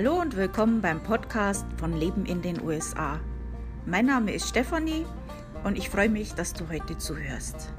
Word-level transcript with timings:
Hallo 0.00 0.20
und 0.20 0.36
willkommen 0.36 0.80
beim 0.80 1.02
Podcast 1.02 1.66
von 1.76 1.92
Leben 1.92 2.24
in 2.24 2.40
den 2.40 2.62
USA. 2.62 3.18
Mein 3.84 4.06
Name 4.06 4.32
ist 4.32 4.48
Stefanie 4.48 5.04
und 5.64 5.76
ich 5.76 5.90
freue 5.90 6.08
mich, 6.08 6.32
dass 6.34 6.52
du 6.52 6.68
heute 6.68 6.96
zuhörst. 6.98 7.72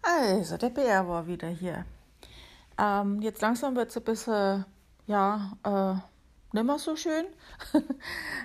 Also, 0.00 0.56
der 0.56 0.70
Bär 0.70 1.06
war 1.06 1.26
wieder 1.26 1.48
hier. 1.48 1.84
Ähm, 2.78 3.20
jetzt 3.20 3.42
langsam 3.42 3.76
wird 3.76 3.90
es 3.90 3.98
ein 3.98 4.04
bisschen, 4.04 4.64
ja, 5.06 5.52
äh, 5.64 5.92
nicht 6.56 6.64
mehr 6.64 6.78
so 6.78 6.96
schön. 6.96 7.26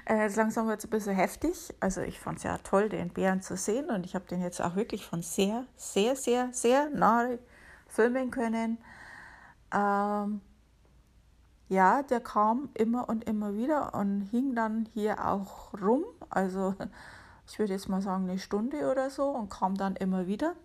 Äh, 0.05 0.23
jetzt 0.23 0.35
langsam 0.35 0.67
wird 0.67 0.79
es 0.79 0.85
ein 0.85 0.89
bisschen 0.89 1.15
heftig. 1.15 1.73
Also 1.79 2.01
ich 2.01 2.19
fand 2.19 2.39
es 2.39 2.43
ja 2.43 2.57
toll, 2.57 2.89
den 2.89 3.07
Bären 3.07 3.41
zu 3.41 3.55
sehen 3.55 3.89
und 3.89 4.05
ich 4.05 4.15
habe 4.15 4.25
den 4.25 4.41
jetzt 4.41 4.59
auch 4.59 4.75
wirklich 4.75 5.05
von 5.05 5.21
sehr, 5.21 5.63
sehr, 5.77 6.17
sehr, 6.17 6.49
sehr 6.51 6.89
nahe 6.89 7.39
filmen 7.93 8.31
können. 8.31 8.77
Ähm, 9.73 10.41
ja, 11.69 12.03
der 12.03 12.19
kam 12.19 12.69
immer 12.73 13.07
und 13.07 13.23
immer 13.23 13.55
wieder 13.55 13.93
und 13.93 14.21
hing 14.21 14.55
dann 14.55 14.87
hier 14.93 15.25
auch 15.25 15.73
rum. 15.81 16.03
Also 16.29 16.75
ich 17.47 17.59
würde 17.59 17.73
jetzt 17.73 17.89
mal 17.89 18.01
sagen 18.01 18.29
eine 18.29 18.39
Stunde 18.39 18.91
oder 18.91 19.09
so 19.09 19.29
und 19.29 19.49
kam 19.49 19.75
dann 19.75 19.95
immer 19.95 20.27
wieder. 20.27 20.55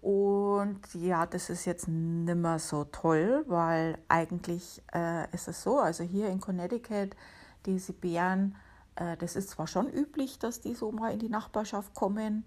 Und 0.00 0.80
ja, 0.92 1.24
das 1.24 1.48
ist 1.48 1.64
jetzt 1.64 1.88
nicht 1.88 2.36
mehr 2.36 2.58
so 2.58 2.84
toll, 2.84 3.44
weil 3.46 3.96
eigentlich 4.08 4.82
äh, 4.94 5.30
ist 5.32 5.48
es 5.48 5.62
so, 5.62 5.78
also 5.78 6.04
hier 6.04 6.28
in 6.28 6.40
Connecticut, 6.40 7.16
diese 7.64 7.94
Bären, 7.94 8.54
äh, 8.96 9.16
das 9.16 9.34
ist 9.34 9.48
zwar 9.48 9.66
schon 9.66 9.90
üblich, 9.90 10.38
dass 10.38 10.60
die 10.60 10.74
so 10.74 10.92
mal 10.92 11.10
in 11.12 11.20
die 11.20 11.30
Nachbarschaft 11.30 11.94
kommen, 11.94 12.44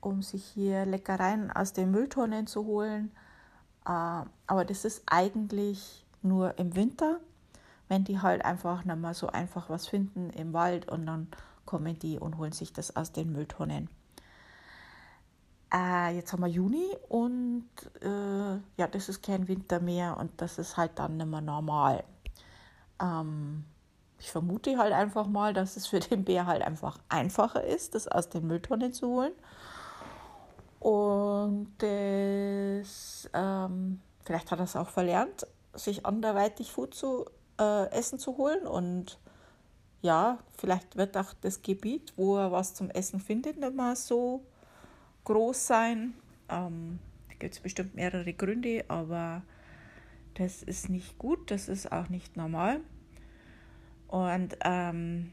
um 0.00 0.22
sich 0.22 0.44
hier 0.44 0.86
Leckereien 0.86 1.50
aus 1.50 1.72
den 1.72 1.90
Mülltonnen 1.90 2.46
zu 2.46 2.64
holen, 2.64 3.10
äh, 3.86 3.90
aber 4.46 4.64
das 4.64 4.84
ist 4.84 5.02
eigentlich 5.06 6.04
nur 6.22 6.58
im 6.58 6.74
Winter, 6.74 7.20
wenn 7.88 8.04
die 8.04 8.20
halt 8.20 8.44
einfach 8.44 8.84
nicht 8.84 8.98
mehr 8.98 9.14
so 9.14 9.28
einfach 9.28 9.70
was 9.70 9.86
finden 9.86 10.30
im 10.30 10.52
Wald 10.52 10.88
und 10.88 11.06
dann 11.06 11.28
kommen 11.64 11.98
die 11.98 12.18
und 12.18 12.38
holen 12.38 12.52
sich 12.52 12.72
das 12.72 12.96
aus 12.96 13.12
den 13.12 13.32
Mülltonnen. 13.32 13.88
Äh, 15.72 16.16
jetzt 16.16 16.32
haben 16.32 16.42
wir 16.42 16.48
Juni 16.48 16.96
und 17.08 17.68
äh, 18.00 18.56
ja, 18.76 18.86
das 18.90 19.08
ist 19.08 19.22
kein 19.22 19.48
Winter 19.48 19.80
mehr 19.80 20.16
und 20.16 20.30
das 20.38 20.58
ist 20.58 20.76
halt 20.76 20.92
dann 20.98 21.18
nicht 21.18 21.26
mehr 21.26 21.42
normal. 21.42 22.04
Ähm, 23.00 23.64
ich 24.18 24.30
vermute 24.30 24.78
halt 24.78 24.92
einfach 24.92 25.26
mal, 25.26 25.52
dass 25.52 25.76
es 25.76 25.86
für 25.86 26.00
den 26.00 26.24
Bär 26.24 26.46
halt 26.46 26.62
einfach 26.62 26.98
einfacher 27.08 27.62
ist, 27.62 27.94
das 27.94 28.08
aus 28.08 28.28
den 28.28 28.46
Mülltonnen 28.46 28.92
zu 28.92 29.08
holen. 29.08 29.32
Und 30.80 31.72
das, 31.78 33.28
ähm, 33.34 34.00
vielleicht 34.24 34.50
hat 34.50 34.60
er 34.60 34.64
es 34.64 34.76
auch 34.76 34.90
verlernt, 34.90 35.46
sich 35.74 36.06
anderweitig 36.06 36.72
Food 36.72 36.94
zu 36.94 37.26
äh, 37.58 37.90
essen 37.90 38.18
zu 38.18 38.36
holen. 38.36 38.66
Und 38.66 39.18
ja, 40.02 40.38
vielleicht 40.56 40.96
wird 40.96 41.16
auch 41.16 41.32
das 41.40 41.62
Gebiet, 41.62 42.12
wo 42.16 42.36
er 42.36 42.52
was 42.52 42.74
zum 42.74 42.90
Essen 42.90 43.20
findet, 43.20 43.58
nicht 43.58 43.74
mehr 43.74 43.96
so 43.96 44.44
groß 45.24 45.66
sein. 45.66 46.14
Ähm, 46.48 47.00
da 47.28 47.34
gibt 47.34 47.54
es 47.54 47.60
bestimmt 47.60 47.94
mehrere 47.94 48.32
Gründe, 48.32 48.84
aber 48.88 49.42
das 50.34 50.62
ist 50.62 50.88
nicht 50.88 51.18
gut, 51.18 51.50
das 51.50 51.68
ist 51.68 51.90
auch 51.90 52.08
nicht 52.08 52.36
normal. 52.36 52.80
Und 54.06 54.56
ähm, 54.64 55.32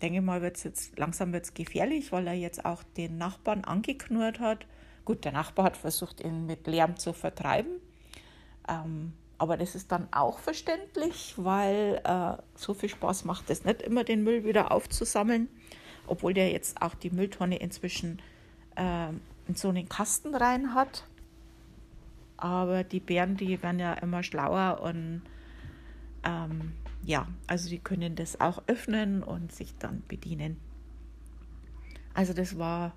denke 0.00 0.22
mal, 0.22 0.42
wird's 0.42 0.62
jetzt 0.62 0.98
langsam 0.98 1.32
wird 1.32 1.44
es 1.44 1.54
gefährlich, 1.54 2.12
weil 2.12 2.26
er 2.26 2.34
jetzt 2.34 2.64
auch 2.64 2.82
den 2.96 3.18
Nachbarn 3.18 3.64
angeknurrt 3.64 4.40
hat. 4.40 4.66
Gut, 5.04 5.24
der 5.24 5.32
Nachbar 5.32 5.66
hat 5.66 5.76
versucht, 5.76 6.20
ihn 6.22 6.46
mit 6.46 6.66
Lärm 6.66 6.96
zu 6.96 7.12
vertreiben. 7.12 7.80
Ähm, 8.68 9.12
aber 9.36 9.56
das 9.56 9.74
ist 9.74 9.92
dann 9.92 10.08
auch 10.12 10.38
verständlich, 10.38 11.34
weil 11.36 12.00
äh, 12.04 12.42
so 12.54 12.72
viel 12.72 12.88
Spaß 12.88 13.24
macht 13.24 13.50
es 13.50 13.64
nicht 13.64 13.82
immer, 13.82 14.04
den 14.04 14.24
Müll 14.24 14.44
wieder 14.44 14.72
aufzusammeln. 14.72 15.48
Obwohl 16.06 16.34
der 16.34 16.50
jetzt 16.50 16.80
auch 16.80 16.94
die 16.94 17.10
Mülltonne 17.10 17.56
inzwischen 17.56 18.22
äh, 18.76 19.08
in 19.46 19.54
so 19.54 19.68
einen 19.68 19.88
Kasten 19.88 20.34
rein 20.34 20.74
hat. 20.74 21.04
Aber 22.36 22.84
die 22.84 23.00
Bären, 23.00 23.36
die 23.36 23.62
werden 23.62 23.78
ja 23.78 23.94
immer 23.94 24.22
schlauer 24.22 24.80
und 24.82 25.22
ähm, 26.24 26.72
ja, 27.04 27.26
also 27.46 27.68
die 27.68 27.78
können 27.78 28.16
das 28.16 28.40
auch 28.40 28.62
öffnen 28.66 29.22
und 29.22 29.52
sich 29.52 29.76
dann 29.78 30.02
bedienen. 30.08 30.58
Also 32.14 32.32
das 32.32 32.58
war 32.58 32.92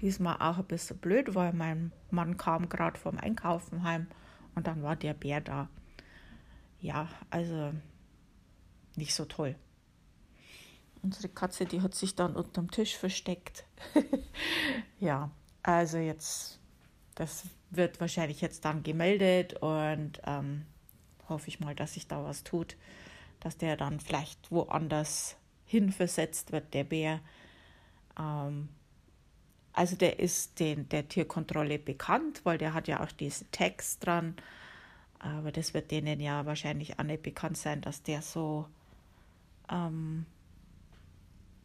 diesmal 0.00 0.36
auch 0.40 0.58
ein 0.58 0.64
bisschen 0.64 0.98
blöd, 0.98 1.34
weil 1.34 1.52
mein 1.52 1.92
Mann 2.10 2.36
kam 2.36 2.68
gerade 2.68 2.98
vom 2.98 3.18
Einkaufen 3.18 3.82
heim 3.82 4.06
und 4.54 4.66
dann 4.66 4.82
war 4.82 4.96
der 4.96 5.14
Bär 5.14 5.40
da. 5.40 5.68
Ja, 6.80 7.08
also 7.30 7.72
nicht 8.96 9.14
so 9.14 9.24
toll. 9.24 9.56
Unsere 11.02 11.28
Katze, 11.28 11.66
die 11.66 11.82
hat 11.82 11.94
sich 11.94 12.14
dann 12.14 12.34
unterm 12.34 12.70
Tisch 12.70 12.96
versteckt. 12.96 13.64
ja, 14.98 15.30
also 15.62 15.98
jetzt, 15.98 16.60
das 17.14 17.44
wird 17.70 18.00
wahrscheinlich 18.00 18.40
jetzt 18.40 18.64
dann 18.64 18.82
gemeldet 18.82 19.54
und 19.54 20.20
ähm, 20.24 20.66
hoffe 21.28 21.48
ich 21.48 21.60
mal, 21.60 21.74
dass 21.74 21.94
sich 21.94 22.06
da 22.08 22.24
was 22.24 22.44
tut, 22.44 22.76
dass 23.40 23.58
der 23.58 23.76
dann 23.76 24.00
vielleicht 24.00 24.50
woanders 24.50 25.36
hin 25.64 25.92
versetzt 25.92 26.52
wird, 26.52 26.72
der 26.74 26.84
Bär. 26.84 27.20
Ähm, 28.18 28.68
also 29.74 29.96
der 29.96 30.20
ist 30.20 30.60
den, 30.60 30.88
der 30.88 31.08
Tierkontrolle 31.08 31.78
bekannt, 31.78 32.42
weil 32.44 32.58
der 32.58 32.74
hat 32.74 32.86
ja 32.86 33.02
auch 33.02 33.10
diesen 33.10 33.50
Text 33.50 34.06
dran. 34.06 34.36
Aber 35.18 35.50
das 35.50 35.74
wird 35.74 35.90
denen 35.90 36.20
ja 36.20 36.46
wahrscheinlich 36.46 36.98
auch 36.98 37.02
nicht 37.04 37.22
bekannt 37.22 37.56
sein, 37.56 37.80
dass 37.80 38.02
der 38.02 38.22
so 38.22 38.66
ähm, 39.68 40.26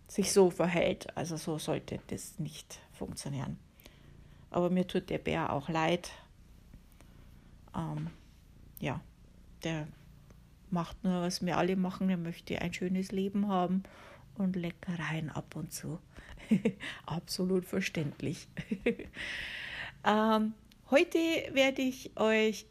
sich 0.08 0.31
so 0.31 0.50
verhält. 0.50 1.16
Also 1.16 1.38
so 1.38 1.59
sollte 1.59 2.00
das 2.08 2.40
nicht 2.40 2.80
funktionieren. 2.94 3.59
Aber 4.50 4.72
mir 4.72 4.88
tut 4.88 5.09
der 5.12 5.19
Bär 5.19 5.53
auch 5.53 5.69
leid. 5.69 6.12
Ähm, 7.75 8.09
ja, 8.80 9.02
der 9.64 9.88
macht 10.72 11.03
nur, 11.03 11.22
was 11.22 11.46
wir 11.46 11.58
alle 11.58 11.75
machen. 11.75 12.09
Er 12.09 12.18
möchte 12.18 12.59
ein 12.59 12.74
schönes 12.74 13.12
Leben 13.12 13.50
haben 13.50 13.84
und 14.36 14.56
Leckereien 14.56 15.30
ab 15.30 15.56
und 15.56 15.72
zu. 15.72 16.00
Absolut 17.06 17.66
verständlich. 17.66 18.48
ähm, 20.06 20.54
heute 20.90 21.20
werde 21.54 21.82
ich 21.82 22.12
euch 22.18 22.66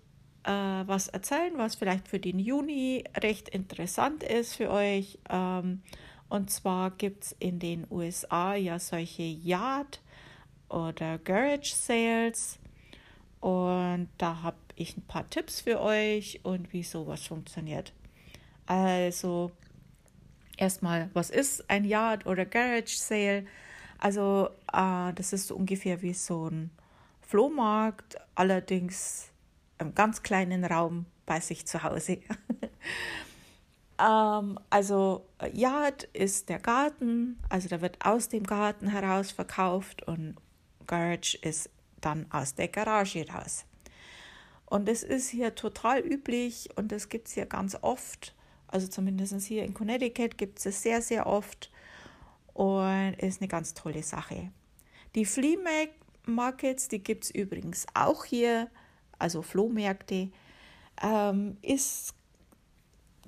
äh, 0.44 0.50
was 0.50 1.09
erzählen, 1.09 1.53
was 1.56 1.75
vielleicht 1.75 2.09
für 2.09 2.19
den 2.19 2.39
Juni 2.39 3.05
recht 3.16 3.49
interessant 3.49 4.22
ist 4.22 4.55
für 4.56 4.71
euch. 4.71 5.19
Ähm, 5.28 5.83
und 6.28 6.50
zwar 6.50 6.91
gibt 6.91 7.25
es 7.25 7.37
in 7.39 7.59
den 7.59 7.87
USA 7.91 8.55
ja 8.55 8.78
solche 8.78 9.22
Yard- 9.22 10.00
oder 10.69 11.19
Garage 11.19 11.75
Sales. 11.75 12.59
Und 13.41 14.09
da 14.19 14.43
habe 14.43 14.56
ich 14.75 14.97
ein 14.97 15.03
paar 15.03 15.28
Tipps 15.31 15.60
für 15.60 15.81
euch 15.81 16.41
und 16.43 16.72
wie 16.72 16.83
sowas 16.83 17.27
funktioniert. 17.27 17.93
Also 18.66 19.53
erstmal, 20.56 21.09
was 21.15 21.31
ist 21.31 21.69
ein 21.71 21.84
Yard 21.84 22.27
oder 22.27 22.45
Garage 22.45 22.97
Sale? 22.97 23.47
Also 23.98 24.50
äh, 24.72 25.12
das 25.12 25.32
ist 25.32 25.48
so 25.48 25.56
ungefähr 25.56 26.03
wie 26.03 26.14
so 26.14 26.48
ein 26.48 26.70
Flohmarkt, 27.20 28.16
allerdings 28.34 29.31
im 29.78 29.94
ganz 29.94 30.22
kleinen 30.22 30.64
Raum 30.64 31.06
bei 31.26 31.41
sich 31.41 31.66
zu 31.66 31.82
Hause. 31.82 32.19
ähm, 34.00 34.59
also 34.70 35.26
Yard 35.53 36.04
ist 36.12 36.48
der 36.48 36.59
Garten, 36.59 37.38
also 37.48 37.69
da 37.69 37.81
wird 37.81 38.04
aus 38.04 38.28
dem 38.28 38.44
Garten 38.44 38.88
heraus 38.88 39.31
verkauft 39.31 40.03
und 40.04 40.36
Garage 40.86 41.36
ist 41.42 41.70
dann 42.00 42.26
aus 42.30 42.54
der 42.54 42.69
Garage 42.69 43.27
raus. 43.28 43.65
Und 44.66 44.89
das 44.89 45.03
ist 45.03 45.28
hier 45.28 45.54
total 45.54 46.00
üblich 46.00 46.68
und 46.77 46.92
das 46.92 47.09
gibt 47.09 47.28
es 47.28 47.34
hier 47.34 47.47
ganz 47.47 47.77
oft. 47.80 48.34
Also 48.66 48.86
zumindest 48.86 49.41
hier 49.47 49.65
in 49.65 49.74
Connecticut 49.74 50.36
gibt 50.36 50.59
es 50.59 50.66
es 50.66 50.83
sehr, 50.83 51.00
sehr 51.00 51.27
oft 51.27 51.71
und 52.59 53.15
ist 53.19 53.41
eine 53.41 53.47
ganz 53.47 53.72
tolle 53.72 54.03
Sache. 54.03 54.51
Die 55.15 55.25
Flea 55.25 55.57
Markets, 56.27 56.89
die 56.89 56.99
gibt 56.99 57.25
es 57.25 57.31
übrigens 57.31 57.87
auch 57.95 58.25
hier, 58.25 58.69
also 59.16 59.43
Flohmärkte, 59.43 60.33
ähm, 61.01 61.57
ist 61.63 62.15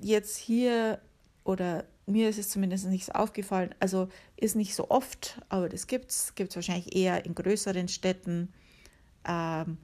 jetzt 0.01 0.35
hier 0.35 0.99
oder 1.45 1.85
mir 2.05 2.27
ist 2.27 2.39
es 2.39 2.49
zumindest 2.49 2.87
nicht 2.87 3.15
aufgefallen, 3.15 3.73
also 3.79 4.09
ist 4.35 4.57
nicht 4.57 4.75
so 4.75 4.89
oft, 4.89 5.39
aber 5.47 5.69
das 5.69 5.87
gibt 5.87 6.11
es, 6.11 6.35
gibt 6.35 6.49
es 6.49 6.57
wahrscheinlich 6.57 6.93
eher 6.93 7.25
in 7.25 7.33
größeren 7.33 7.87
Städten, 7.87 8.51
ähm, 9.25 9.77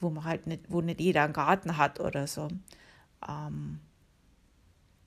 wo 0.00 0.10
man 0.10 0.24
halt 0.24 0.48
nicht, 0.48 0.64
wo 0.68 0.80
nicht 0.80 1.00
jeder 1.00 1.22
einen 1.22 1.32
Garten 1.32 1.76
hat 1.76 2.00
oder 2.00 2.26
so. 2.26 2.48
Ähm, 3.28 3.78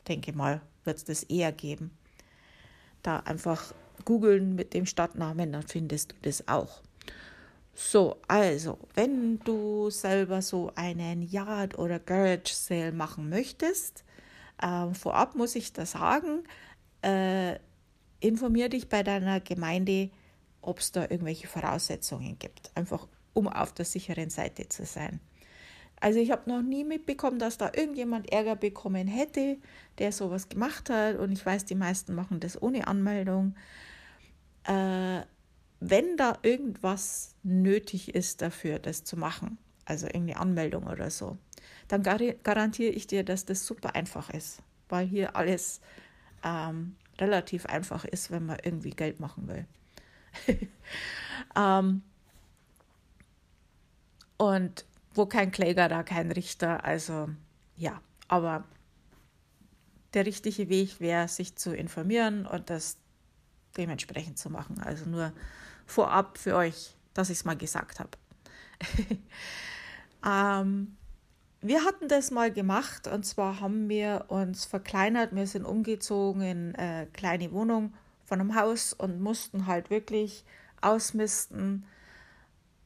denke 0.08 0.32
mal, 0.32 0.62
wird 0.86 1.00
es 1.00 1.04
das 1.04 1.24
eher 1.24 1.52
geben. 1.52 1.92
Da 3.04 3.20
einfach 3.20 3.74
googeln 4.06 4.56
mit 4.56 4.74
dem 4.74 4.86
Stadtnamen, 4.86 5.52
dann 5.52 5.64
findest 5.64 6.12
du 6.12 6.16
das 6.24 6.48
auch. 6.48 6.82
So, 7.76 8.18
also, 8.28 8.78
wenn 8.94 9.40
du 9.40 9.90
selber 9.90 10.42
so 10.42 10.72
einen 10.76 11.24
Yard- 11.24 11.78
oder 11.78 12.00
Garage-Sale 12.00 12.92
machen 12.92 13.30
möchtest, 13.30 14.04
äh, 14.62 14.94
vorab 14.94 15.36
muss 15.36 15.56
ich 15.56 15.74
da 15.74 15.86
sagen, 15.86 16.44
äh, 17.02 17.58
informier 18.20 18.70
dich 18.70 18.90
bei 18.90 19.04
deiner 19.04 19.40
Gemeinde, 19.40 20.12
ob 20.62 20.80
es 20.80 20.92
da 20.92 21.02
irgendwelche 21.02 21.48
Voraussetzungen 21.48 22.38
gibt. 22.40 22.72
Einfach 22.76 23.08
um 23.34 23.48
auf 23.48 23.74
der 23.74 23.86
sicheren 23.86 24.30
Seite 24.30 24.70
zu 24.70 24.86
sein. 24.86 25.20
Also 26.04 26.20
ich 26.20 26.32
habe 26.32 26.50
noch 26.50 26.62
nie 26.62 26.84
mitbekommen, 26.84 27.40
dass 27.40 27.58
da 27.58 27.72
irgendjemand 27.74 28.30
Ärger 28.30 28.58
bekommen 28.58 29.08
hätte, 29.08 29.56
der 30.00 30.12
sowas 30.12 30.50
gemacht 30.50 30.90
hat. 30.90 31.16
Und 31.16 31.32
ich 31.32 31.46
weiß, 31.46 31.64
die 31.64 31.76
meisten 31.76 32.14
machen 32.14 32.42
das 32.42 32.62
ohne 32.62 32.88
Anmeldung. 32.88 33.56
Äh, 34.66 35.22
wenn 35.80 36.18
da 36.18 36.40
irgendwas 36.42 37.36
nötig 37.44 38.16
ist 38.16 38.42
dafür, 38.42 38.80
das 38.80 39.06
zu 39.06 39.16
machen, 39.16 39.58
also 39.86 40.06
irgendeine 40.08 40.42
Anmeldung 40.42 40.88
oder 40.88 41.10
so, 41.10 41.38
dann 41.88 42.04
gar 42.04 42.18
garantiere 42.20 42.92
ich 42.92 43.08
dir, 43.08 43.24
dass 43.24 43.46
das 43.46 43.66
super 43.66 43.96
einfach 43.96 44.30
ist, 44.30 44.62
weil 44.90 45.08
hier 45.08 45.38
alles 45.38 45.80
ähm, 46.44 46.98
relativ 47.18 47.66
einfach 47.68 48.04
ist, 48.04 48.30
wenn 48.30 48.46
man 48.46 48.58
irgendwie 48.62 48.90
Geld 48.90 49.22
machen 49.22 49.48
will. 49.48 49.66
ähm, 51.56 52.02
und 54.36 54.84
wo 55.14 55.26
kein 55.26 55.52
Kläger, 55.52 55.90
da 55.90 56.04
kein 56.04 56.32
Richter. 56.32 56.84
Also 56.84 57.30
ja, 57.76 58.02
aber 58.28 58.64
der 60.14 60.26
richtige 60.26 60.70
Weg 60.70 61.00
wäre, 61.00 61.28
sich 61.28 61.56
zu 61.56 61.76
informieren 61.76 62.46
und 62.46 62.70
das 62.70 62.98
dementsprechend 63.78 64.38
zu 64.38 64.50
machen. 64.50 64.80
Also 64.80 65.10
nur 65.10 65.34
vorab 65.86 66.38
für 66.38 66.56
euch, 66.56 66.96
dass 67.14 67.30
ich 67.30 67.40
es 67.40 67.46
mal 67.46 67.58
gesagt 67.58 68.00
habe. 68.00 68.12
ähm, 70.26 70.98
wir 71.62 71.86
hatten 71.86 72.08
das 72.08 72.30
mal 72.30 72.52
gemacht 72.52 73.08
und 73.08 73.26
zwar 73.26 73.60
haben 73.62 73.90
wir 73.90 74.26
uns 74.28 74.66
verkleinert. 74.66 75.34
Wir 75.34 75.48
sind 75.48 75.66
umgezogen 75.66 76.42
in 76.42 76.76
eine 76.76 77.08
kleine 77.08 77.52
Wohnung 77.52 77.94
von 78.26 78.40
einem 78.40 78.56
Haus 78.56 78.94
und 78.94 79.22
mussten 79.22 79.66
halt 79.66 79.90
wirklich 79.90 80.44
ausmisten. 80.82 81.86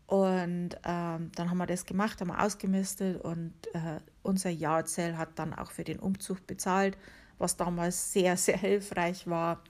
Und 0.07 0.69
ähm, 0.86 1.31
dann 1.36 1.50
haben 1.50 1.57
wir 1.57 1.65
das 1.65 1.86
gemacht, 1.86 2.21
haben 2.21 2.30
wir 2.30 2.42
ausgemistet 2.42 3.21
und 3.21 3.54
äh, 3.74 4.00
unser 4.24 4.50
Jahrzell 4.50 5.18
hat 5.18 5.38
dann 5.38 5.54
auch 5.54 5.71
für 5.71 5.83
den 5.83 6.00
Umzug 6.00 6.48
bezahlt, 6.48 6.98
was 7.38 7.57
damals 7.57 8.13
sehr, 8.13 8.38
sehr 8.38 8.57
hilfreich 8.57 9.27
war, 9.27 9.62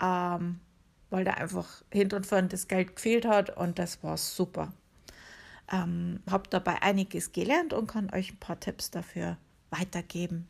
ähm, 0.00 0.58
weil 1.10 1.24
da 1.24 1.32
einfach 1.32 1.82
hinten 1.92 2.16
und 2.16 2.26
vorne 2.26 2.48
das 2.48 2.66
Geld 2.66 2.96
gefehlt 2.96 3.26
hat 3.26 3.54
und 3.54 3.78
das 3.78 4.02
war 4.02 4.16
super. 4.16 4.72
Ähm, 5.70 6.20
habe 6.30 6.48
dabei 6.48 6.80
einiges 6.80 7.32
gelernt 7.32 7.74
und 7.74 7.88
kann 7.88 8.10
euch 8.12 8.32
ein 8.32 8.40
paar 8.40 8.58
Tipps 8.58 8.90
dafür 8.90 9.36
weitergeben. 9.68 10.48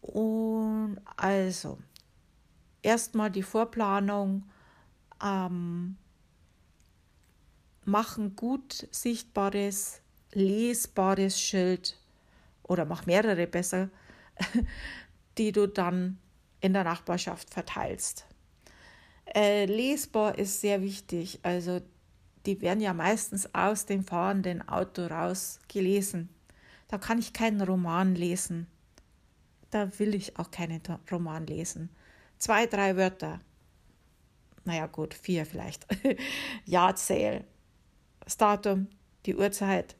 Und 0.00 1.00
also, 1.16 1.78
erstmal 2.80 3.30
die 3.30 3.42
Vorplanung. 3.42 4.44
Ähm, 5.22 5.98
machen 7.86 8.36
gut 8.36 8.88
sichtbares, 8.90 10.00
lesbares 10.32 11.40
Schild 11.40 11.98
oder 12.62 12.84
mach 12.84 13.06
mehrere 13.06 13.46
besser, 13.46 13.88
die 15.38 15.52
du 15.52 15.66
dann 15.66 16.18
in 16.60 16.72
der 16.72 16.84
Nachbarschaft 16.84 17.50
verteilst. 17.50 18.26
Äh, 19.34 19.66
lesbar 19.66 20.38
ist 20.38 20.60
sehr 20.60 20.82
wichtig. 20.82 21.40
Also 21.42 21.80
die 22.44 22.60
werden 22.60 22.80
ja 22.80 22.92
meistens 22.92 23.52
aus 23.54 23.86
dem 23.86 24.04
fahrenden 24.04 24.68
Auto 24.68 25.06
raus 25.06 25.58
gelesen. 25.68 26.28
Da 26.88 26.98
kann 26.98 27.18
ich 27.18 27.32
keinen 27.32 27.60
Roman 27.60 28.14
lesen. 28.14 28.66
Da 29.70 29.98
will 29.98 30.14
ich 30.14 30.38
auch 30.38 30.50
keinen 30.50 30.80
Roman 31.10 31.46
lesen. 31.46 31.90
Zwei, 32.38 32.66
drei 32.66 32.96
Wörter. 32.96 33.40
Naja, 34.64 34.86
gut, 34.86 35.14
vier 35.14 35.46
vielleicht. 35.46 35.86
Jahrzähl, 36.64 37.44
das 38.26 38.36
Datum, 38.36 38.88
die 39.24 39.36
Uhrzeit 39.36 39.96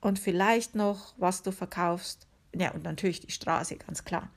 und 0.00 0.18
vielleicht 0.18 0.74
noch, 0.74 1.14
was 1.16 1.42
du 1.42 1.50
verkaufst. 1.50 2.26
Ja, 2.54 2.72
und 2.72 2.82
natürlich 2.84 3.20
die 3.20 3.32
Straße, 3.32 3.76
ganz 3.76 4.04
klar. 4.04 4.28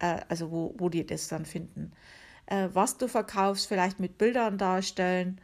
Äh, 0.00 0.20
also, 0.28 0.50
wo, 0.50 0.74
wo 0.76 0.88
die 0.88 1.06
das 1.06 1.28
dann 1.28 1.46
finden. 1.46 1.92
Äh, 2.46 2.68
was 2.72 2.98
du 2.98 3.06
verkaufst, 3.06 3.68
vielleicht 3.68 4.00
mit 4.00 4.18
Bildern 4.18 4.58
darstellen. 4.58 5.40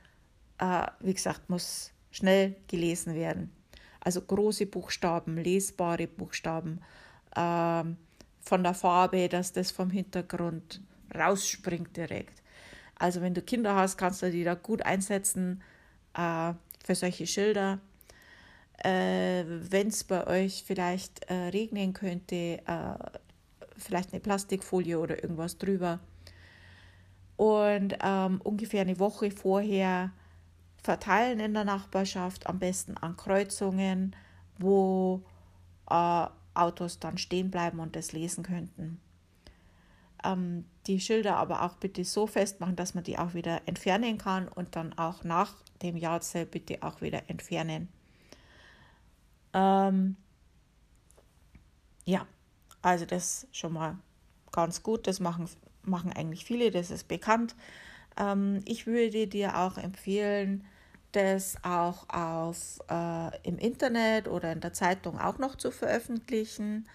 Äh, 0.58 0.86
wie 1.00 1.14
gesagt, 1.14 1.48
muss 1.48 1.92
schnell 2.10 2.56
gelesen 2.66 3.14
werden. 3.14 3.52
Also 4.00 4.22
große 4.22 4.66
Buchstaben, 4.66 5.36
lesbare 5.36 6.08
Buchstaben. 6.08 6.80
Ähm, 7.36 7.96
von 8.40 8.62
der 8.64 8.74
Farbe, 8.74 9.28
dass 9.28 9.52
das 9.52 9.70
vom 9.70 9.90
Hintergrund 9.90 10.80
rausspringt 11.14 11.96
direkt. 11.96 12.42
Also 12.98 13.20
wenn 13.20 13.34
du 13.34 13.42
Kinder 13.42 13.76
hast, 13.76 13.98
kannst 13.98 14.22
du 14.22 14.30
die 14.30 14.44
da 14.44 14.54
gut 14.54 14.82
einsetzen 14.82 15.62
äh, 16.14 16.54
für 16.84 16.94
solche 16.94 17.26
Schilder. 17.26 17.78
Äh, 18.82 19.44
wenn 19.46 19.88
es 19.88 20.04
bei 20.04 20.26
euch 20.26 20.64
vielleicht 20.66 21.24
äh, 21.30 21.34
regnen 21.34 21.92
könnte, 21.92 22.60
äh, 22.66 23.18
vielleicht 23.76 24.12
eine 24.12 24.20
Plastikfolie 24.20 24.98
oder 24.98 25.22
irgendwas 25.22 25.58
drüber. 25.58 26.00
Und 27.36 27.96
ähm, 28.02 28.40
ungefähr 28.42 28.82
eine 28.82 28.98
Woche 28.98 29.30
vorher 29.30 30.12
verteilen 30.82 31.40
in 31.40 31.54
der 31.54 31.64
Nachbarschaft, 31.64 32.46
am 32.46 32.58
besten 32.58 32.96
an 32.96 33.16
Kreuzungen, 33.16 34.16
wo 34.58 35.22
äh, 35.88 36.26
Autos 36.54 36.98
dann 36.98 37.18
stehen 37.18 37.50
bleiben 37.50 37.80
und 37.80 37.96
das 37.96 38.12
lesen 38.12 38.44
könnten. 38.44 39.00
Ähm, 40.24 40.64
die 40.86 41.00
Schilder 41.00 41.36
aber 41.36 41.62
auch 41.62 41.76
bitte 41.76 42.04
so 42.04 42.26
festmachen, 42.26 42.76
dass 42.76 42.94
man 42.94 43.04
die 43.04 43.18
auch 43.18 43.34
wieder 43.34 43.62
entfernen 43.66 44.18
kann 44.18 44.48
und 44.48 44.76
dann 44.76 44.92
auch 44.98 45.24
nach 45.24 45.54
dem 45.82 45.96
Jahrzell 45.96 46.46
bitte 46.46 46.82
auch 46.82 47.00
wieder 47.00 47.28
entfernen. 47.28 47.88
Ähm, 49.52 50.16
ja, 52.04 52.26
also 52.82 53.06
das 53.06 53.46
schon 53.52 53.72
mal 53.72 53.98
ganz 54.52 54.82
gut. 54.82 55.06
Das 55.06 55.20
machen, 55.20 55.48
machen 55.82 56.12
eigentlich 56.12 56.44
viele, 56.44 56.70
das 56.70 56.90
ist 56.90 57.08
bekannt. 57.08 57.54
Ähm, 58.18 58.60
ich 58.64 58.86
würde 58.86 59.26
dir 59.26 59.58
auch 59.58 59.78
empfehlen, 59.78 60.64
das 61.12 61.56
auch 61.64 62.08
auf, 62.08 62.78
äh, 62.88 63.48
im 63.48 63.58
Internet 63.58 64.28
oder 64.28 64.52
in 64.52 64.60
der 64.60 64.72
Zeitung 64.72 65.18
auch 65.18 65.38
noch 65.38 65.56
zu 65.56 65.70
veröffentlichen. 65.70 66.88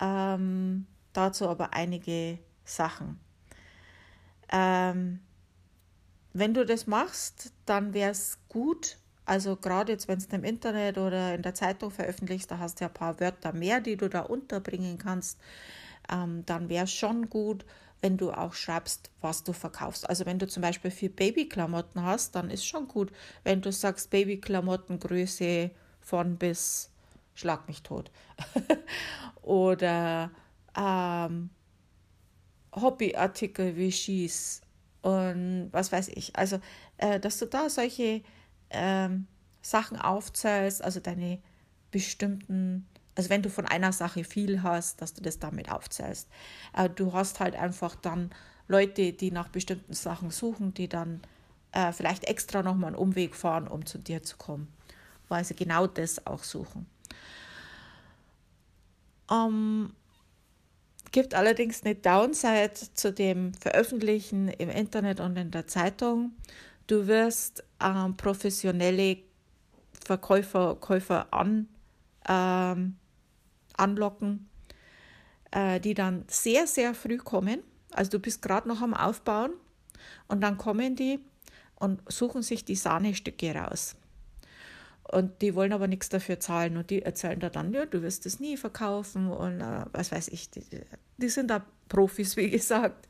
Ähm, 0.00 0.86
dazu 1.12 1.48
aber 1.48 1.74
einige 1.74 2.38
Sachen. 2.64 3.20
Ähm, 4.50 5.20
wenn 6.32 6.54
du 6.54 6.64
das 6.64 6.86
machst, 6.86 7.52
dann 7.66 7.94
wäre 7.94 8.10
es 8.10 8.38
gut, 8.48 8.98
also 9.24 9.56
gerade 9.56 9.92
jetzt, 9.92 10.08
wenn 10.08 10.18
es 10.18 10.26
im 10.26 10.44
Internet 10.44 10.98
oder 10.98 11.34
in 11.34 11.42
der 11.42 11.54
Zeitung 11.54 11.90
veröffentlichst, 11.90 12.50
da 12.50 12.58
hast 12.58 12.80
du 12.80 12.84
ja 12.84 12.88
ein 12.88 12.94
paar 12.94 13.20
Wörter 13.20 13.52
mehr, 13.52 13.80
die 13.80 13.96
du 13.96 14.08
da 14.08 14.20
unterbringen 14.20 14.98
kannst, 14.98 15.38
ähm, 16.10 16.44
dann 16.46 16.68
wäre 16.68 16.84
es 16.84 16.92
schon 16.92 17.28
gut, 17.28 17.64
wenn 18.00 18.16
du 18.16 18.32
auch 18.32 18.52
schreibst, 18.52 19.10
was 19.20 19.44
du 19.44 19.52
verkaufst. 19.52 20.08
Also 20.08 20.26
wenn 20.26 20.38
du 20.38 20.48
zum 20.48 20.62
Beispiel 20.62 20.90
für 20.90 21.08
Babyklamotten 21.08 22.02
hast, 22.02 22.34
dann 22.34 22.50
ist 22.50 22.66
schon 22.66 22.88
gut, 22.88 23.12
wenn 23.44 23.60
du 23.62 23.70
sagst 23.70 24.10
Babyklamotten 24.10 24.98
Größe 24.98 25.70
von 26.00 26.36
bis 26.36 26.90
schlag 27.34 27.68
mich 27.68 27.82
tot. 27.82 28.10
Oder 29.42 30.30
ähm, 30.76 31.50
Hobbyartikel 32.74 33.76
wie 33.76 33.92
Schieß 33.92 34.62
und 35.02 35.68
was 35.72 35.92
weiß 35.92 36.08
ich. 36.08 36.36
Also, 36.36 36.60
äh, 36.98 37.20
dass 37.20 37.38
du 37.38 37.46
da 37.46 37.68
solche 37.68 38.22
ähm, 38.70 39.26
Sachen 39.60 39.98
aufzählst, 39.98 40.82
also 40.82 41.00
deine 41.00 41.38
bestimmten, 41.90 42.86
also 43.14 43.30
wenn 43.30 43.42
du 43.42 43.50
von 43.50 43.66
einer 43.66 43.92
Sache 43.92 44.24
viel 44.24 44.62
hast, 44.62 45.02
dass 45.02 45.14
du 45.14 45.22
das 45.22 45.38
damit 45.38 45.70
aufzählst. 45.70 46.28
Äh, 46.76 46.88
du 46.88 47.12
hast 47.12 47.40
halt 47.40 47.56
einfach 47.56 47.94
dann 47.94 48.30
Leute, 48.68 49.12
die 49.12 49.30
nach 49.30 49.48
bestimmten 49.48 49.92
Sachen 49.92 50.30
suchen, 50.30 50.72
die 50.72 50.88
dann 50.88 51.20
äh, 51.72 51.92
vielleicht 51.92 52.24
extra 52.24 52.62
nochmal 52.62 52.88
einen 52.88 52.96
Umweg 52.96 53.34
fahren, 53.34 53.68
um 53.68 53.84
zu 53.84 53.98
dir 53.98 54.22
zu 54.22 54.36
kommen, 54.36 54.72
weil 55.28 55.44
sie 55.44 55.54
genau 55.54 55.86
das 55.86 56.26
auch 56.26 56.44
suchen. 56.44 56.86
Ähm, 59.30 59.92
Gibt 61.12 61.34
allerdings 61.34 61.84
eine 61.84 61.94
Downside 61.94 62.72
zu 62.94 63.12
dem 63.12 63.52
Veröffentlichen 63.54 64.48
im 64.48 64.70
Internet 64.70 65.20
und 65.20 65.36
in 65.36 65.50
der 65.50 65.66
Zeitung. 65.66 66.32
Du 66.86 67.06
wirst 67.06 67.64
ähm, 67.82 68.16
professionelle 68.16 69.18
Verkäufer, 70.04 70.76
Käufer 70.76 71.32
an, 71.32 71.68
ähm, 72.26 72.96
anlocken, 73.76 74.48
äh, 75.50 75.80
die 75.80 75.92
dann 75.92 76.24
sehr, 76.28 76.66
sehr 76.66 76.94
früh 76.94 77.18
kommen. 77.18 77.62
Also 77.90 78.12
du 78.12 78.18
bist 78.18 78.40
gerade 78.40 78.66
noch 78.66 78.80
am 78.80 78.94
Aufbauen 78.94 79.52
und 80.28 80.40
dann 80.40 80.56
kommen 80.56 80.96
die 80.96 81.20
und 81.74 82.00
suchen 82.10 82.42
sich 82.42 82.64
die 82.64 82.76
Sahnestücke 82.76 83.54
raus. 83.54 83.96
Und 85.12 85.42
die 85.42 85.54
wollen 85.54 85.74
aber 85.74 85.88
nichts 85.88 86.08
dafür 86.08 86.40
zahlen 86.40 86.78
und 86.78 86.88
die 86.88 87.02
erzählen 87.02 87.38
da 87.38 87.50
dann, 87.50 87.74
ja, 87.74 87.84
du 87.84 88.00
wirst 88.00 88.24
es 88.24 88.40
nie 88.40 88.56
verkaufen 88.56 89.30
und 89.30 89.60
äh, 89.60 89.84
was 89.92 90.10
weiß 90.10 90.28
ich. 90.28 90.50
Die, 90.50 90.64
die, 91.18 91.28
sind 91.28 91.50
da 91.50 91.66
Profis, 91.90 92.34
wie 92.38 92.48
gesagt, 92.48 93.06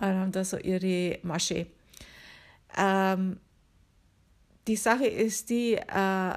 und 0.00 0.06
haben 0.06 0.32
da 0.32 0.42
so 0.42 0.56
ihre 0.56 1.18
Masche. 1.22 1.66
Ähm, 2.78 3.38
die 4.66 4.76
Sache 4.76 5.06
ist 5.06 5.50
die, 5.50 5.74
äh, 5.74 6.34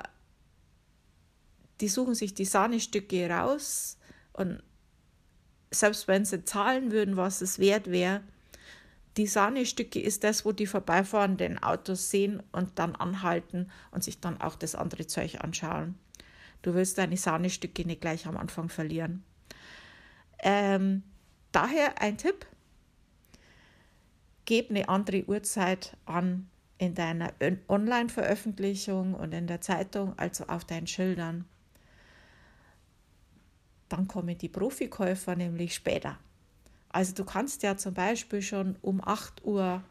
die 1.80 1.88
suchen 1.88 2.14
sich 2.14 2.34
die 2.34 2.46
Sahnestücke 2.46 3.30
raus 3.30 3.98
und 4.34 4.62
selbst 5.74 6.10
wenn 6.10 6.26
sie 6.26 6.44
zahlen 6.44 6.92
würden, 6.92 7.16
was 7.16 7.40
es 7.40 7.60
wert 7.60 7.90
wäre, 7.90 8.24
die 9.18 9.28
Sahnestücke 9.28 10.00
ist 10.00 10.24
das, 10.24 10.46
wo 10.46 10.52
die 10.52 10.68
vorbeifahrenden 10.68 11.62
Autos 11.62 12.10
sehen 12.10 12.42
und 12.52 12.80
dann 12.80 12.96
anhalten 12.96 13.70
und 13.92 14.04
sich 14.04 14.20
dann 14.22 14.40
auch 14.40 14.56
das 14.56 14.76
andere 14.76 15.06
Zeug 15.06 15.42
anschauen. 15.42 15.96
Du 16.62 16.74
willst 16.74 16.98
deine 16.98 17.18
Sahnestücke 17.18 17.86
nicht 17.86 18.02
gleich 18.02 18.26
am 18.26 18.38
Anfang 18.38 18.70
verlieren. 18.70 19.24
Ähm, 20.40 21.04
daher 21.52 22.02
ein 22.02 22.18
Tipp: 22.18 22.46
Gib 24.46 24.70
eine 24.70 24.88
andere 24.88 25.26
Uhrzeit 25.26 25.98
an 26.06 26.50
in 26.78 26.96
deiner 26.96 27.34
Online-Veröffentlichung 27.68 29.14
und 29.14 29.34
in 29.34 29.48
der 29.48 29.62
Zeitung, 29.62 30.18
also 30.18 30.46
auf 30.46 30.66
deinen 30.66 30.88
Schildern. 30.88 31.46
Dann 33.90 34.08
kommen 34.08 34.38
die 34.38 34.50
Profikäufer 34.50 35.36
nämlich 35.36 35.76
später. 35.76 36.18
Also 36.92 37.14
du 37.14 37.24
kannst 37.24 37.64
ja 37.64 37.78
zum 37.78 37.94
Beispiel 37.94 38.42
schon 38.42 38.78
um 38.82 39.02
8 39.04 39.46
Uhr 39.46 39.84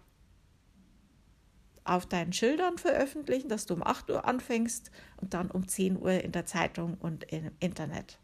auf 1.84 2.06
deinen 2.06 2.32
Schildern 2.32 2.78
veröffentlichen, 2.78 3.48
dass 3.48 3.66
du 3.66 3.74
um 3.74 3.82
8 3.82 4.10
Uhr 4.10 4.24
anfängst 4.26 4.90
und 5.16 5.34
dann 5.34 5.50
um 5.50 5.66
10 5.66 6.00
Uhr 6.00 6.12
in 6.12 6.32
der 6.32 6.46
Zeitung 6.46 6.96
und 7.00 7.24
im 7.32 7.50
Internet. 7.58 8.18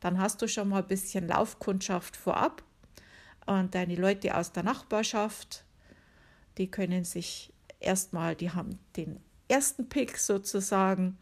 Dann 0.00 0.18
hast 0.18 0.42
du 0.42 0.48
schon 0.48 0.68
mal 0.68 0.82
ein 0.82 0.88
bisschen 0.88 1.28
Laufkundschaft 1.28 2.16
vorab 2.16 2.62
und 3.46 3.74
deine 3.74 3.96
Leute 3.96 4.36
aus 4.36 4.52
der 4.52 4.62
Nachbarschaft, 4.62 5.64
die 6.58 6.70
können 6.70 7.04
sich 7.04 7.52
erstmal, 7.80 8.36
die 8.36 8.50
haben 8.50 8.78
den 8.96 9.20
ersten 9.48 9.88
Pick 9.88 10.18
sozusagen 10.18 11.18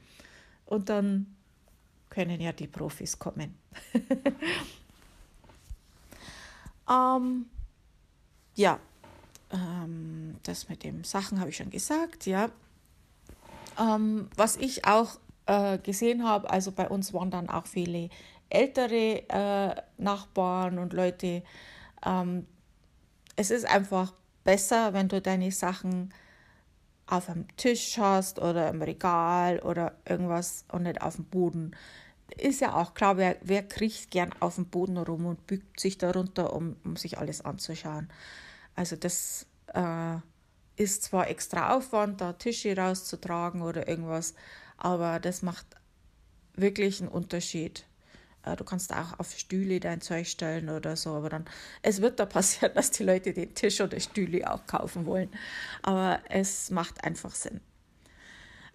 und 0.66 0.88
dann 0.88 1.36
können 2.10 2.40
ja 2.40 2.52
die 2.52 2.66
Profis 2.66 3.18
kommen. 3.18 3.56
Ähm, 6.88 7.46
ja, 8.54 8.78
ähm, 9.52 10.36
das 10.42 10.68
mit 10.68 10.84
den 10.84 11.04
Sachen 11.04 11.40
habe 11.40 11.50
ich 11.50 11.56
schon 11.56 11.70
gesagt, 11.70 12.26
ja. 12.26 12.50
Ähm, 13.78 14.28
was 14.36 14.56
ich 14.56 14.84
auch 14.84 15.18
äh, 15.46 15.78
gesehen 15.78 16.24
habe, 16.24 16.50
also 16.50 16.72
bei 16.72 16.88
uns 16.88 17.14
waren 17.14 17.30
dann 17.30 17.48
auch 17.48 17.66
viele 17.66 18.10
ältere 18.50 19.28
äh, 19.28 19.74
Nachbarn 19.98 20.78
und 20.78 20.92
Leute. 20.92 21.42
Ähm, 22.04 22.46
es 23.36 23.50
ist 23.50 23.66
einfach 23.66 24.12
besser, 24.44 24.92
wenn 24.94 25.08
du 25.08 25.20
deine 25.20 25.52
Sachen 25.52 26.12
auf 27.06 27.28
einem 27.28 27.46
Tisch 27.56 27.98
hast 27.98 28.38
oder 28.38 28.68
im 28.68 28.82
Regal 28.82 29.60
oder 29.60 29.94
irgendwas 30.04 30.64
und 30.70 30.82
nicht 30.82 31.00
auf 31.00 31.16
dem 31.16 31.24
Boden 31.24 31.76
ist 32.36 32.60
ja 32.60 32.74
auch 32.74 32.94
klar, 32.94 33.16
wer, 33.16 33.36
wer 33.42 33.62
kriecht 33.62 34.10
gern 34.10 34.32
auf 34.40 34.56
dem 34.56 34.66
Boden 34.66 34.98
rum 34.98 35.26
und 35.26 35.46
bückt 35.46 35.80
sich 35.80 35.98
darunter, 35.98 36.52
um, 36.52 36.76
um 36.84 36.96
sich 36.96 37.18
alles 37.18 37.40
anzuschauen. 37.40 38.08
Also 38.74 38.96
das 38.96 39.46
äh, 39.74 40.16
ist 40.76 41.04
zwar 41.04 41.28
extra 41.28 41.74
Aufwand, 41.74 42.20
da 42.20 42.34
Tische 42.34 42.76
rauszutragen 42.76 43.62
oder 43.62 43.88
irgendwas, 43.88 44.34
aber 44.76 45.18
das 45.18 45.42
macht 45.42 45.66
wirklich 46.54 47.00
einen 47.00 47.10
Unterschied. 47.10 47.84
Äh, 48.44 48.56
du 48.56 48.64
kannst 48.64 48.92
auch 48.94 49.18
auf 49.18 49.36
Stühle 49.36 49.80
dein 49.80 50.00
Zeug 50.00 50.28
stellen 50.28 50.68
oder 50.68 50.96
so, 50.96 51.14
aber 51.14 51.30
dann, 51.30 51.44
es 51.82 52.00
wird 52.00 52.20
da 52.20 52.26
passieren, 52.26 52.74
dass 52.74 52.90
die 52.90 53.04
Leute 53.04 53.32
den 53.32 53.54
Tisch 53.54 53.80
oder 53.80 53.98
Stühle 54.00 54.50
auch 54.52 54.66
kaufen 54.66 55.06
wollen. 55.06 55.30
Aber 55.82 56.20
es 56.28 56.70
macht 56.70 57.04
einfach 57.04 57.34
Sinn. 57.34 57.60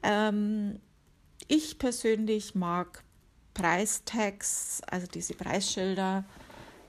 Ähm, 0.02 0.80
ich 1.48 1.80
persönlich 1.80 2.56
mag 2.56 3.04
Preistags, 3.54 4.82
also 4.88 5.08
diese 5.08 5.34
Preisschilder. 5.34 6.26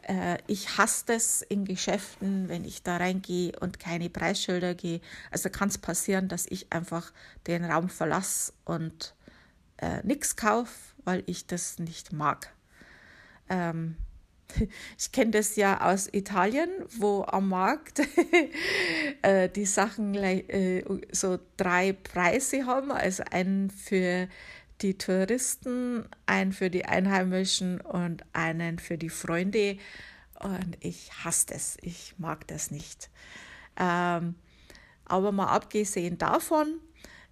Äh, 0.03 0.39
ich 0.47 0.77
hasse 0.77 1.05
das 1.07 1.43
in 1.43 1.65
Geschäften, 1.65 2.49
wenn 2.49 2.65
ich 2.65 2.83
da 2.83 2.97
reingehe 2.97 3.53
und 3.61 3.81
keine 3.81 4.11
Preisschilder 4.11 4.75
gehe. 4.75 5.01
Also 5.31 5.51
kann 5.51 5.69
es 5.69 5.79
passieren, 5.79 6.29
dass 6.29 6.47
ich 6.47 6.73
einfach 6.73 7.13
den 7.47 7.65
Raum 7.65 7.89
verlasse 7.89 8.53
und 8.65 9.15
äh, 9.79 10.01
nichts 10.05 10.37
kaufe, 10.37 10.73
weil 11.05 11.23
ich 11.27 11.47
das 11.47 11.79
nicht 11.79 12.13
mag. 12.13 12.53
Ähm, 13.49 13.97
ich 14.99 15.13
kenne 15.13 15.33
das 15.33 15.57
ja 15.57 15.81
aus 15.81 16.09
Italien, 16.13 16.71
wo 16.97 17.25
am 17.25 17.49
Markt 17.49 18.01
äh, 19.23 19.49
die 19.49 19.67
Sachen 19.67 20.15
äh, 20.15 20.85
so 21.13 21.39
drei 21.57 21.93
Preise 21.93 22.67
haben. 22.67 22.91
Also 22.93 23.25
einen 23.31 23.71
für 23.71 24.29
die 24.81 24.99
Touristen, 24.99 26.07
einen 26.27 26.53
für 26.53 26.71
die 26.71 26.85
Einheimischen 26.85 27.81
und 27.81 28.25
einen 28.33 28.79
für 28.79 28.99
die 28.99 29.11
Freunde. 29.11 29.79
Und 30.41 30.77
ich 30.81 31.11
hasse 31.25 31.47
das, 31.49 31.77
ich 31.81 32.15
mag 32.19 32.47
das 32.49 32.71
nicht. 32.71 33.11
Ähm, 33.79 34.35
aber 35.05 35.33
mal 35.33 35.49
abgesehen 35.49 36.19
davon, 36.19 36.81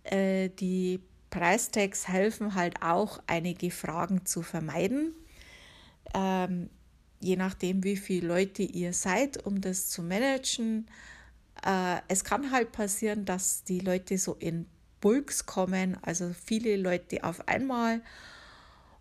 äh, 0.04 0.48
die 0.50 1.00
Preistags 1.30 2.08
helfen 2.08 2.54
halt 2.54 2.82
auch, 2.82 3.22
einige 3.26 3.70
Fragen 3.70 4.26
zu 4.26 4.42
vermeiden. 4.42 5.14
Ähm, 6.14 6.68
je 7.20 7.36
nachdem, 7.36 7.84
wie 7.84 7.96
viele 7.96 8.28
Leute 8.28 8.62
ihr 8.62 8.92
seid, 8.92 9.46
um 9.46 9.60
das 9.60 9.88
zu 9.88 10.02
managen. 10.02 10.86
Äh, 11.64 11.98
es 12.08 12.24
kann 12.24 12.50
halt 12.50 12.72
passieren, 12.72 13.24
dass 13.24 13.64
die 13.64 13.80
Leute 13.80 14.18
so 14.18 14.34
in 14.34 14.66
Bulks 15.02 15.44
kommen, 15.44 15.98
also 16.00 16.32
viele 16.46 16.76
Leute 16.78 17.22
auf 17.24 17.46
einmal. 17.46 18.00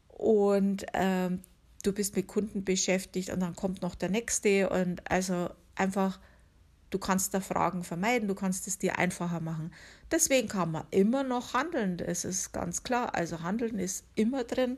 Und 0.10 0.86
ähm, 0.94 1.42
du 1.84 1.94
bist 1.94 2.16
mit 2.18 2.28
Kunden 2.28 2.66
beschäftigt 2.66 3.30
und 3.30 3.40
dann 3.40 3.56
kommt 3.56 3.82
noch 3.82 3.96
der 3.96 4.10
nächste. 4.10 4.70
Und 4.70 5.10
also 5.10 5.50
einfach, 5.76 6.20
du 6.90 7.00
kannst 7.00 7.34
da 7.34 7.40
Fragen 7.40 7.86
vermeiden, 7.86 8.28
du 8.28 8.36
kannst 8.36 8.68
es 8.68 8.78
dir 8.78 8.98
einfacher 8.98 9.40
machen. 9.40 9.72
Deswegen 10.12 10.50
kann 10.50 10.72
man 10.72 10.86
immer 10.92 11.24
noch 11.24 11.54
handeln, 11.54 11.98
das 11.98 12.26
ist 12.26 12.52
ganz 12.52 12.84
klar. 12.84 13.16
Also 13.16 13.42
handeln 13.42 13.80
ist 13.80 14.04
immer 14.16 14.44
drin, 14.44 14.78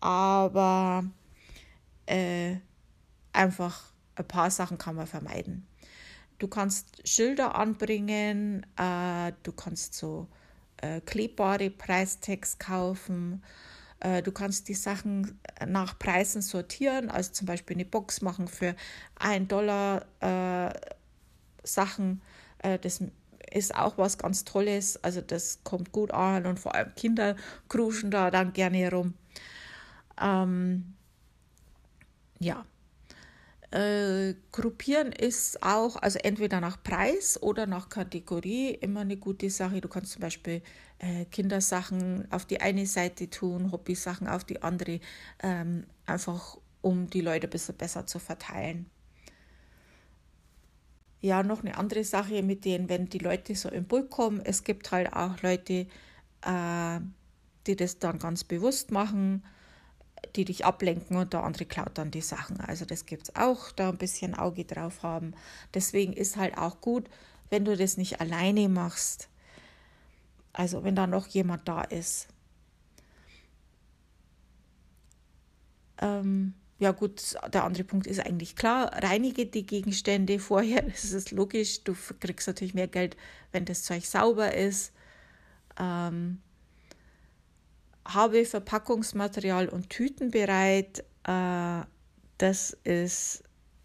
aber 0.00 1.04
äh, 2.06 2.56
einfach 3.32 3.82
ein 4.14 4.28
paar 4.28 4.50
Sachen 4.50 4.78
kann 4.78 4.94
man 4.94 5.08
vermeiden. 5.08 5.66
Du 6.38 6.48
kannst 6.48 7.06
Schilder 7.08 7.56
anbringen, 7.56 8.66
äh, 8.76 9.32
du 9.42 9.52
kannst 9.52 9.94
so 9.94 10.28
äh, 10.84 11.00
klebbare 11.00 11.70
Preistags 11.70 12.58
kaufen. 12.58 13.42
Äh, 14.00 14.22
du 14.22 14.32
kannst 14.32 14.68
die 14.68 14.74
Sachen 14.74 15.40
nach 15.66 15.98
Preisen 15.98 16.42
sortieren, 16.42 17.10
also 17.10 17.32
zum 17.32 17.46
Beispiel 17.46 17.76
eine 17.76 17.84
Box 17.84 18.20
machen 18.20 18.48
für 18.48 18.74
1 19.16 19.48
Dollar 19.48 20.04
äh, 20.20 20.74
Sachen. 21.62 22.20
Äh, 22.58 22.78
das 22.78 23.02
ist 23.50 23.74
auch 23.74 23.96
was 23.98 24.18
ganz 24.18 24.44
Tolles. 24.44 25.02
Also 25.02 25.20
das 25.20 25.60
kommt 25.64 25.92
gut 25.92 26.10
an 26.10 26.46
und 26.46 26.58
vor 26.58 26.74
allem 26.74 26.94
Kinder 26.94 27.36
kruschen 27.68 28.10
da 28.10 28.30
dann 28.30 28.52
gerne 28.52 28.90
rum. 28.90 29.14
Ähm, 30.20 30.94
ja. 32.40 32.64
Äh, 33.74 34.36
gruppieren 34.52 35.10
ist 35.10 35.60
auch, 35.64 35.96
also 35.96 36.20
entweder 36.20 36.60
nach 36.60 36.80
Preis 36.80 37.42
oder 37.42 37.66
nach 37.66 37.88
Kategorie 37.88 38.70
immer 38.70 39.00
eine 39.00 39.16
gute 39.16 39.50
Sache. 39.50 39.80
Du 39.80 39.88
kannst 39.88 40.12
zum 40.12 40.22
Beispiel 40.22 40.62
äh, 41.00 41.24
Kindersachen 41.24 42.30
auf 42.30 42.44
die 42.44 42.60
eine 42.60 42.86
Seite 42.86 43.28
tun, 43.28 43.72
Hobbysachen 43.72 44.28
auf 44.28 44.44
die 44.44 44.62
andere, 44.62 45.00
ähm, 45.42 45.86
einfach 46.06 46.56
um 46.82 47.10
die 47.10 47.20
Leute 47.20 47.48
ein 47.48 47.50
bisschen 47.50 47.74
besser 47.74 48.06
zu 48.06 48.20
verteilen. 48.20 48.86
Ja, 51.20 51.42
noch 51.42 51.64
eine 51.64 51.76
andere 51.76 52.04
Sache 52.04 52.44
mit 52.44 52.64
denen, 52.64 52.88
wenn 52.88 53.08
die 53.08 53.18
Leute 53.18 53.56
so 53.56 53.68
im 53.70 53.86
Bulk 53.86 54.08
kommen, 54.08 54.40
es 54.44 54.62
gibt 54.62 54.92
halt 54.92 55.12
auch 55.12 55.42
Leute, 55.42 55.88
äh, 56.42 57.00
die 57.66 57.74
das 57.74 57.98
dann 57.98 58.20
ganz 58.20 58.44
bewusst 58.44 58.92
machen 58.92 59.42
die 60.36 60.44
dich 60.44 60.64
ablenken 60.64 61.16
und 61.16 61.32
der 61.32 61.44
andere 61.44 61.64
klaut 61.66 61.96
dann 61.98 62.10
die 62.10 62.20
Sachen. 62.20 62.60
Also 62.60 62.84
das 62.84 63.06
gibt 63.06 63.24
es 63.24 63.36
auch, 63.36 63.72
da 63.72 63.88
ein 63.88 63.98
bisschen 63.98 64.34
Auge 64.34 64.64
drauf 64.64 65.02
haben. 65.02 65.34
Deswegen 65.72 66.12
ist 66.12 66.36
halt 66.36 66.58
auch 66.58 66.80
gut, 66.80 67.08
wenn 67.50 67.64
du 67.64 67.76
das 67.76 67.96
nicht 67.96 68.20
alleine 68.20 68.68
machst. 68.68 69.28
Also 70.52 70.84
wenn 70.84 70.96
da 70.96 71.06
noch 71.06 71.26
jemand 71.26 71.68
da 71.68 71.82
ist. 71.82 72.28
Ähm, 75.98 76.54
ja 76.78 76.92
gut, 76.92 77.36
der 77.52 77.64
andere 77.64 77.84
Punkt 77.84 78.06
ist 78.06 78.20
eigentlich 78.20 78.56
klar, 78.56 78.90
reinige 79.02 79.46
die 79.46 79.66
Gegenstände 79.66 80.38
vorher, 80.38 80.82
das 80.90 81.04
ist 81.04 81.30
logisch, 81.30 81.84
du 81.84 81.94
kriegst 82.20 82.46
natürlich 82.46 82.74
mehr 82.74 82.88
Geld, 82.88 83.16
wenn 83.52 83.64
das 83.64 83.84
Zeug 83.84 84.04
sauber 84.06 84.54
ist. 84.54 84.92
Ähm, 85.78 86.40
habe 88.04 88.44
Verpackungsmaterial 88.44 89.68
und 89.68 89.90
Tüten 89.90 90.30
bereit, 90.30 91.04
äh, 91.24 91.82
das 92.38 92.76
ist 92.84 93.44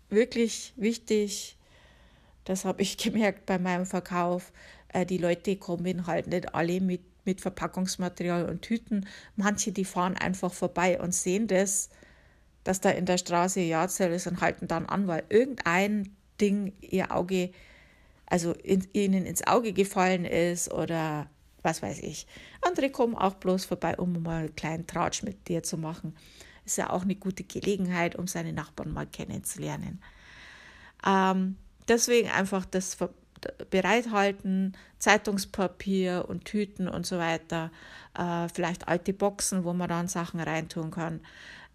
wirklich 0.10 0.74
wichtig. 0.76 1.58
Das 2.46 2.66
habe 2.66 2.82
ich 2.82 2.98
gemerkt 3.04 3.46
bei 3.46 3.58
meinem 3.60 3.86
Verkauf. 3.86 4.52
Äh, 4.90 5.06
die 5.06 5.18
Leute 5.18 5.56
kommen 5.56 6.08
halt 6.08 6.28
nicht 6.28 6.54
alle 6.54 6.82
mit, 6.82 7.02
mit 7.26 7.42
Verpackungsmaterial 7.42 8.50
und 8.50 8.62
Tüten. 8.62 9.08
Manche, 9.36 9.72
die 9.72 9.86
fahren 9.86 10.18
einfach 10.18 10.54
vorbei 10.54 11.00
und 11.00 11.14
sehen 11.14 11.48
das 11.48 11.90
dass 12.64 12.82
da 12.82 12.90
in 12.90 13.06
der 13.06 13.18
Straße 13.18 13.62
Jahrzell 13.62 14.12
ist 14.14 14.28
und 14.28 14.42
halten 14.42 14.68
dann 14.68 14.86
an, 14.86 15.08
weil 15.08 15.24
irgendein 15.30 16.16
Ding 16.40 16.74
ihr 16.82 17.12
Auge, 17.12 17.52
also 18.26 18.54
in, 18.54 18.88
ihnen 18.94 19.26
ins 19.26 19.46
Auge 19.48 19.74
gefallen 19.74 20.26
ist 20.26 20.72
oder 20.72 21.30
was 21.64 21.82
weiß 21.82 22.00
ich. 22.00 22.28
Andere 22.62 22.90
kommen 22.90 23.16
auch 23.16 23.36
bloß 23.36 23.66
vorbei, 23.66 23.98
um 23.98 24.22
mal 24.22 24.40
einen 24.46 24.56
kleinen 24.56 24.88
Tratsch 24.88 25.24
mit 25.24 25.48
dir 25.48 25.64
zu 25.64 25.78
machen. 25.78 26.16
Ist 26.66 26.78
ja 26.78 26.90
auch 26.90 27.04
eine 27.04 27.16
gute 27.16 27.44
Gelegenheit, 27.44 28.16
um 28.16 28.28
seine 28.28 28.54
Nachbarn 28.54 28.94
mal 28.94 29.08
kennenzulernen. 29.08 30.02
Ähm, 31.06 31.58
deswegen 31.88 32.30
einfach 32.30 32.66
das 32.66 32.98
bereithalten, 33.70 34.76
Zeitungspapier 35.00 36.26
und 36.28 36.46
Tüten 36.46 36.88
und 36.88 37.06
so 37.06 37.18
weiter, 37.18 37.72
äh, 38.18 38.48
vielleicht 38.54 38.88
alte 38.88 39.14
Boxen, 39.14 39.64
wo 39.64 39.74
man 39.74 39.90
dann 39.90 40.08
Sachen 40.08 40.40
reintun 40.40 40.92
kann. 40.92 41.22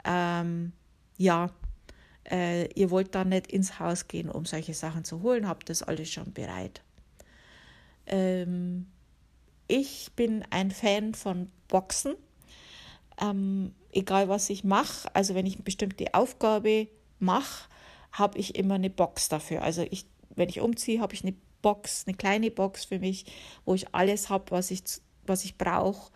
Ähm, 0.04 0.72
ja, 1.16 1.50
äh, 2.30 2.66
ihr 2.74 2.90
wollt 2.90 3.14
da 3.14 3.24
nicht 3.24 3.52
ins 3.52 3.78
Haus 3.78 4.08
gehen, 4.08 4.30
um 4.30 4.44
solche 4.44 4.74
Sachen 4.74 5.04
zu 5.04 5.22
holen, 5.22 5.48
habt 5.48 5.68
das 5.70 5.82
alles 5.82 6.10
schon 6.10 6.32
bereit. 6.32 6.82
Ähm, 8.06 8.86
ich 9.68 10.12
bin 10.14 10.44
ein 10.50 10.70
Fan 10.70 11.14
von 11.14 11.50
Boxen. 11.68 12.14
Ähm, 13.20 13.74
egal 13.92 14.28
was 14.28 14.50
ich 14.50 14.64
mache, 14.64 15.08
also 15.14 15.34
wenn 15.34 15.46
ich 15.46 15.54
eine 15.54 15.62
bestimmte 15.62 16.12
Aufgabe 16.14 16.88
mache, 17.18 17.68
habe 18.12 18.38
ich 18.38 18.56
immer 18.56 18.74
eine 18.74 18.90
Box 18.90 19.28
dafür. 19.28 19.62
Also 19.62 19.86
ich, 19.90 20.06
wenn 20.34 20.48
ich 20.48 20.60
umziehe, 20.60 21.00
habe 21.00 21.14
ich 21.14 21.22
eine 21.22 21.34
Box, 21.62 22.04
eine 22.06 22.16
kleine 22.16 22.50
Box 22.50 22.84
für 22.84 22.98
mich, 22.98 23.24
wo 23.64 23.74
ich 23.74 23.94
alles 23.94 24.30
habe, 24.30 24.50
was 24.50 24.70
ich, 24.70 24.82
was 25.26 25.44
ich 25.44 25.56
brauche. 25.56 26.12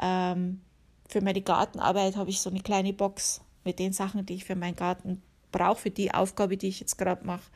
Ähm, 0.00 0.62
für 1.08 1.20
meine 1.20 1.42
Gartenarbeit 1.42 2.16
habe 2.16 2.30
ich 2.30 2.40
so 2.40 2.50
eine 2.50 2.60
kleine 2.60 2.92
Box 2.92 3.42
mit 3.64 3.78
den 3.78 3.92
Sachen, 3.92 4.24
die 4.26 4.34
ich 4.34 4.44
für 4.44 4.56
meinen 4.56 4.76
Garten 4.76 5.22
brauche, 5.52 5.82
für 5.82 5.90
die 5.90 6.12
Aufgabe, 6.12 6.56
die 6.56 6.68
ich 6.68 6.80
jetzt 6.80 6.96
gerade 6.96 7.26
mache. 7.26 7.50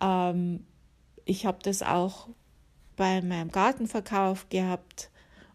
Ähm, 0.00 0.66
ich 1.24 1.46
habe 1.46 1.58
das 1.62 1.82
auch 1.82 2.28
bei 2.96 3.20
meinem 3.22 3.50
Gartenverkauf 3.50 4.48
gehabt 4.48 5.10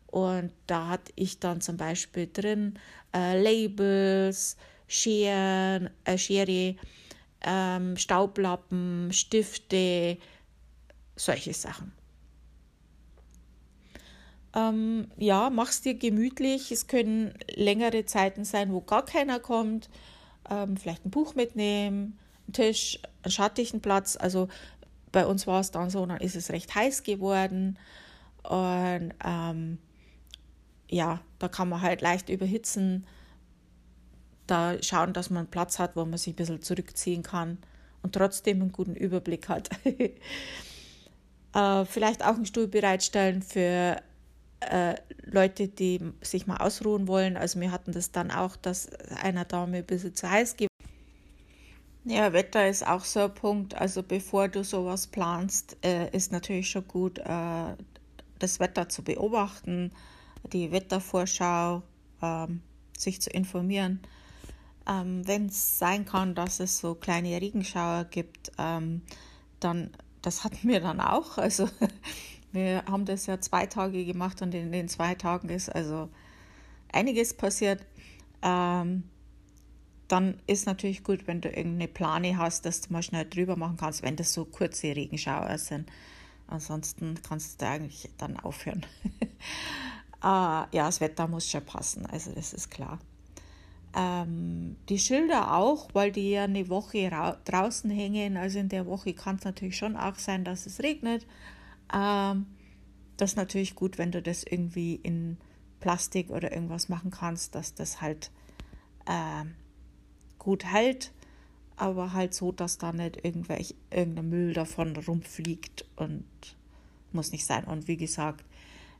und 0.08 0.52
da 0.68 0.90
hatte 0.90 1.12
ich 1.16 1.40
dann 1.40 1.62
zum 1.62 1.78
Beispiel 1.78 2.30
drin 2.32 2.78
äh, 3.16 3.42
Labels, 3.42 4.58
Scheren, 4.88 5.90
äh, 6.04 6.18
Schere, 6.18 6.76
ähm, 7.42 7.98
Staublappen, 7.98 9.12
Stifte, 9.14 10.18
solche 11.16 11.54
Sachen. 11.54 11.94
Ähm, 14.54 15.08
ja, 15.18 15.50
mach's 15.50 15.82
dir 15.82 15.94
gemütlich. 15.94 16.72
Es 16.74 16.88
können 16.88 17.34
längere 17.56 18.06
Zeiten 18.06 18.44
sein, 18.44 18.74
wo 18.74 18.82
gar 18.82 19.06
keiner 19.06 19.40
kommt. 19.40 19.90
Ähm, 20.50 20.76
vielleicht 20.76 21.06
ein 21.06 21.12
Buch 21.12 21.36
mitnehmen, 21.36 22.20
einen 22.48 22.54
Tisch, 22.54 23.00
einen 23.24 23.32
schattigen 23.32 23.80
Platz. 23.80 24.18
Also 24.18 24.50
bei 25.12 25.26
uns 25.26 25.48
war 25.48 25.60
es 25.60 25.72
dann 25.72 25.90
so, 25.90 26.06
dann 26.06 26.20
ist 26.20 26.36
es 26.36 26.52
recht 26.52 26.74
heiß 26.74 27.04
geworden. 27.04 27.78
Und 28.44 29.14
ähm, 29.24 29.78
ja, 30.90 31.22
da 31.40 31.48
kann 31.48 31.70
man 31.70 31.82
halt 31.82 32.02
leicht 32.02 32.30
überhitzen. 32.30 33.06
Da 34.48 34.82
schauen, 34.82 35.14
dass 35.14 35.30
man 35.30 35.48
Platz 35.48 35.80
hat, 35.80 35.96
wo 35.96 36.06
man 36.06 36.18
sich 36.18 36.34
ein 36.34 36.36
bisschen 36.36 36.62
zurückziehen 36.62 37.24
kann 37.24 37.58
und 38.02 38.14
trotzdem 38.14 38.62
einen 38.62 38.72
guten 38.72 38.96
Überblick 38.96 39.48
hat. 39.50 39.70
äh, 41.56 41.86
vielleicht 41.86 42.24
auch 42.24 42.36
einen 42.36 42.46
Stuhl 42.46 42.68
bereitstellen 42.68 43.42
für 43.42 44.02
äh, 44.62 44.96
Leute, 45.24 45.68
die 45.68 46.00
sich 46.22 46.48
mal 46.48 46.58
ausruhen 46.58 47.08
wollen. 47.08 47.38
Also 47.38 47.60
wir 47.60 47.72
hatten 47.72 47.92
das 47.92 48.12
dann 48.12 48.32
auch, 48.32 48.56
dass 48.56 48.90
einer 49.22 49.46
Dame 49.46 49.78
ein 49.78 49.86
bisschen 49.86 50.16
zu 50.16 50.30
heiß 50.30 50.58
gibt. 50.58 50.71
Ja, 52.04 52.34
Wetter 52.34 52.68
ist 52.68 52.86
auch 52.88 53.04
so 53.06 53.22
ein 53.22 53.34
Punkt. 53.34 53.76
Also 53.76 54.02
bevor 54.04 54.48
du 54.48 54.64
sowas 54.64 55.08
planst, 55.08 55.78
äh, 55.84 56.10
ist 56.16 56.32
natürlich 56.32 56.70
schon 56.70 56.88
gut, 56.88 57.20
äh, 57.20 57.76
das 58.40 58.60
Wetter 58.60 58.90
zu 58.90 59.04
beobachten, 59.04 59.92
die 60.52 60.72
Wettervorschau, 60.72 61.84
ähm, 62.22 62.62
sich 62.98 63.22
zu 63.22 63.30
informieren. 63.30 64.00
Ähm, 64.88 65.28
Wenn 65.28 65.48
es 65.48 65.80
sein 65.80 66.06
kann, 66.06 66.36
dass 66.36 66.60
es 66.60 66.80
so 66.80 66.96
kleine 66.96 67.40
Regenschauer 67.42 68.06
gibt, 68.06 68.52
ähm, 68.58 69.04
dann, 69.60 69.92
das 70.24 70.44
hatten 70.44 70.68
wir 70.68 70.82
dann 70.82 71.00
auch. 71.02 71.38
Also 71.38 71.70
wir 72.52 72.84
haben 72.88 73.06
das 73.06 73.28
ja 73.28 73.40
zwei 73.42 73.68
Tage 73.68 74.06
gemacht 74.06 74.42
und 74.42 74.56
in 74.56 74.72
den 74.72 74.90
zwei 74.90 75.16
Tagen 75.16 75.50
ist 75.50 75.70
also 75.70 76.10
einiges 76.94 77.36
passiert. 77.36 77.86
Ähm, 78.44 79.04
dann 80.12 80.40
ist 80.46 80.66
natürlich 80.66 81.04
gut, 81.04 81.28
wenn 81.28 81.40
du 81.40 81.50
irgendeine 81.50 81.88
Plane 81.88 82.38
hast, 82.38 82.66
dass 82.66 82.82
du 82.82 82.92
mal 82.92 83.02
schnell 83.02 83.26
drüber 83.26 83.56
machen 83.56 83.78
kannst, 83.78 84.04
wenn 84.04 84.18
das 84.18 84.34
so 84.34 84.44
kurze 84.46 84.96
Regenschauer 84.96 85.58
sind. 85.58 85.90
Ansonsten 86.48 87.16
kannst 87.28 87.62
du 87.62 87.68
eigentlich 87.68 88.10
dann 88.18 88.38
aufhören. 88.38 88.86
äh, 89.22 89.28
ja, 90.22 90.68
das 90.72 91.00
Wetter 91.00 91.28
muss 91.28 91.50
schon 91.50 91.64
passen, 91.66 92.06
also 92.06 92.34
das 92.34 92.54
ist 92.54 92.70
klar. 92.70 93.00
Ähm, 93.96 94.76
die 94.90 95.00
Schilder 95.00 95.56
auch, 95.56 95.90
weil 95.94 96.12
die 96.12 96.32
ja 96.32 96.44
eine 96.44 96.68
Woche 96.70 97.10
draußen 97.46 97.90
hängen. 97.90 98.38
Also 98.38 98.60
in 98.60 98.70
der 98.70 98.86
Woche 98.86 99.14
kann 99.14 99.38
es 99.38 99.44
natürlich 99.44 99.78
schon 99.78 99.96
auch 99.96 100.16
sein, 100.16 100.44
dass 100.44 100.66
es 100.66 100.82
regnet. 100.82 101.26
Ähm, 101.94 102.48
das 103.18 103.32
ist 103.32 103.38
natürlich 103.38 103.76
gut, 103.76 103.98
wenn 103.98 104.12
du 104.12 104.22
das 104.22 104.44
irgendwie 104.44 104.96
in 104.96 105.38
Plastik 105.80 106.30
oder 106.30 106.52
irgendwas 106.52 106.90
machen 106.90 107.12
kannst, 107.12 107.56
dass 107.56 107.74
das 107.74 108.02
halt 108.02 108.32
äh, 109.06 109.46
gut 110.42 110.66
hält, 110.66 111.12
aber 111.76 112.14
halt 112.14 112.34
so, 112.34 112.52
dass 112.52 112.80
da 112.80 112.92
nicht 112.92 113.24
irgendwelch, 113.24 113.76
irgendein 113.92 114.28
Müll 114.28 114.54
davon 114.54 114.96
rumfliegt 114.96 115.86
und 115.98 116.26
muss 117.12 117.32
nicht 117.32 117.46
sein. 117.46 117.64
Und 117.66 117.88
wie 117.88 117.98
gesagt, 117.98 118.44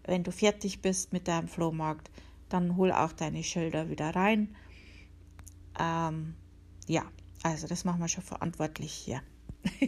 wenn 0.04 0.24
du 0.24 0.32
fertig 0.32 0.82
bist 0.82 1.14
mit 1.14 1.28
deinem 1.28 1.48
Flohmarkt, 1.48 2.12
dann 2.48 2.78
hol 2.78 2.92
auch 2.92 3.12
deine 3.12 3.44
Schilder 3.44 3.90
wieder 3.90 4.16
rein. 4.16 4.56
Ähm, 5.80 6.36
ja, 6.86 7.04
also 7.42 7.68
das 7.68 7.86
machen 7.86 8.02
wir 8.02 8.08
schon 8.08 8.24
verantwortlich 8.24 8.94
hier. 8.94 9.24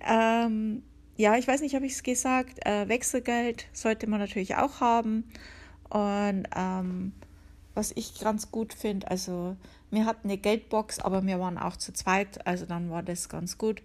ähm, 0.00 0.82
ja, 1.16 1.36
ich 1.36 1.46
weiß 1.46 1.60
nicht, 1.60 1.76
habe 1.76 1.86
ich 1.86 1.92
es 1.92 2.02
gesagt, 2.02 2.66
äh, 2.66 2.88
Wechselgeld 2.88 3.68
sollte 3.72 4.08
man 4.08 4.18
natürlich 4.18 4.56
auch 4.56 4.80
haben. 4.80 5.30
Und 5.90 6.44
ähm, 6.56 7.12
was 7.80 7.92
ich 7.96 8.20
ganz 8.20 8.50
gut 8.50 8.74
finde, 8.74 9.10
also 9.10 9.56
wir 9.90 10.04
hatten 10.04 10.28
eine 10.28 10.36
Geldbox, 10.36 10.98
aber 10.98 11.24
wir 11.24 11.40
waren 11.40 11.56
auch 11.56 11.76
zu 11.78 11.94
zweit, 11.94 12.46
also 12.46 12.66
dann 12.66 12.90
war 12.90 13.02
das 13.02 13.30
ganz 13.30 13.56
gut. 13.56 13.80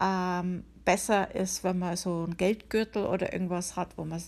Ähm, 0.00 0.62
besser 0.84 1.34
ist, 1.34 1.64
wenn 1.64 1.80
man 1.80 1.96
so 1.96 2.22
einen 2.22 2.36
Geldgürtel 2.36 3.04
oder 3.04 3.32
irgendwas 3.32 3.74
hat, 3.74 3.98
wo 3.98 4.04
man 4.04 4.22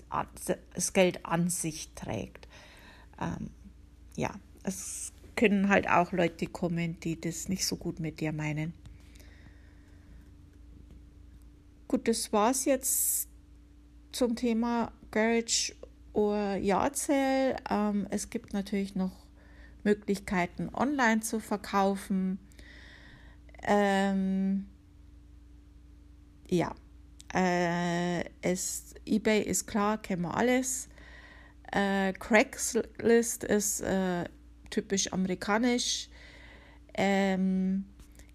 das 0.75 0.93
Geld 0.93 1.25
an 1.25 1.49
sich 1.49 1.95
trägt. 1.95 2.49
Ähm, 3.21 3.51
ja, 4.17 4.35
es 4.65 5.13
können 5.37 5.69
halt 5.69 5.89
auch 5.89 6.11
Leute 6.11 6.49
kommen, 6.49 6.99
die 6.99 7.21
das 7.21 7.49
nicht 7.49 7.67
so 7.67 7.77
gut 7.77 8.01
mit 8.01 8.19
dir 8.19 8.33
meinen. 8.33 8.75
Gut, 11.87 12.09
das 12.09 12.33
war's 12.33 12.65
jetzt 12.65 13.29
zum 14.11 14.35
Thema 14.35 14.91
Garage 15.13 15.77
oder 16.19 16.57
Yardsail. 16.57 17.57
Ähm, 17.71 18.09
es 18.11 18.29
gibt 18.29 18.53
natürlich 18.53 18.97
noch 18.97 19.13
Möglichkeiten, 19.85 20.69
online 20.75 21.21
zu 21.21 21.39
verkaufen. 21.39 22.41
Ähm, 23.63 24.67
ja, 26.49 26.75
äh, 27.33 28.25
es, 28.43 28.95
eBay 29.07 29.43
ist 29.43 29.67
klar, 29.69 30.03
kennen 30.03 30.23
wir 30.23 30.37
alles. 30.37 30.89
Äh, 31.71 32.13
Craigslist 32.15 33.45
ist 33.45 33.81
äh, 33.83 34.25
typisch 34.71 35.13
amerikanisch. 35.13 36.09
Ähm, 36.95 37.85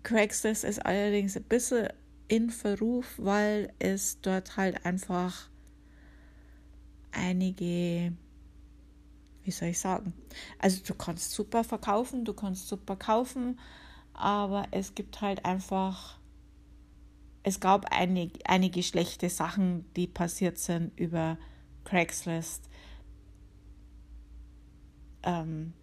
Craigslist 0.03 0.63
ist 0.63 0.85
allerdings 0.85 1.35
ein 1.35 1.43
bisschen 1.43 1.89
in 2.29 2.49
Verruf, 2.49 3.15
weil 3.17 3.73
es 3.79 4.21
dort 4.21 4.55
halt 4.55 4.85
einfach 4.85 5.49
einige 7.13 8.13
wie 9.43 9.52
soll 9.52 9.69
ich 9.69 9.80
sagen? 9.80 10.13
Also 10.60 10.82
du 10.84 10.93
kannst 10.93 11.32
super 11.32 11.63
verkaufen, 11.63 12.26
du 12.26 12.34
kannst 12.34 12.67
super 12.67 12.95
kaufen, 12.95 13.60
aber 14.13 14.67
es 14.71 14.95
gibt 14.95 15.21
halt 15.21 15.45
einfach, 15.45 16.17
es 17.43 17.60
gab 17.60 17.91
einige, 17.91 18.39
einige 18.45 18.84
schlechte 18.84 19.30
Sachen, 19.30 19.91
die 19.95 20.08
passiert 20.08 20.58
sind 20.58 20.97
über 20.97 21.38
Craigslist. 21.84 22.69
Ähm, 25.23 25.73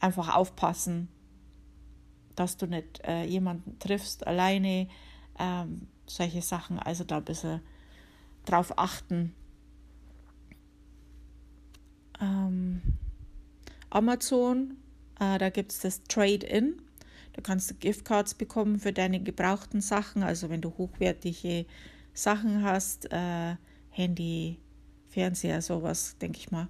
einfach 0.00 0.34
aufpassen, 0.34 1.08
dass 2.34 2.56
du 2.56 2.66
nicht 2.66 3.00
äh, 3.04 3.24
jemanden 3.24 3.78
triffst 3.78 4.26
alleine, 4.26 4.88
ähm, 5.38 5.88
solche 6.06 6.42
Sachen, 6.42 6.78
also 6.78 7.04
da 7.04 7.18
ein 7.18 7.24
bisschen 7.24 7.60
drauf 8.44 8.78
achten. 8.78 9.34
Ähm, 12.20 12.82
Amazon, 13.90 14.76
äh, 15.20 15.38
da 15.38 15.50
gibt 15.50 15.72
es 15.72 15.80
das 15.80 16.02
Trade-In. 16.04 16.80
Da 17.32 17.42
kannst 17.42 17.70
du 17.70 17.74
Giftcards 17.74 18.34
bekommen 18.34 18.78
für 18.78 18.92
deine 18.92 19.20
gebrauchten 19.20 19.80
Sachen. 19.80 20.22
Also 20.22 20.48
wenn 20.48 20.62
du 20.62 20.72
hochwertige 20.78 21.66
Sachen 22.14 22.62
hast, 22.62 23.12
äh, 23.12 23.56
Handy, 23.90 24.58
Fernseher, 25.08 25.62
sowas, 25.62 26.16
denke 26.18 26.38
ich 26.38 26.50
mal. 26.50 26.68